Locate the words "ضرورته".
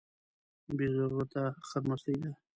0.95-1.41